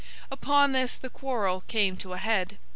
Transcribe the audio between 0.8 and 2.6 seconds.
the quarrel came to a head.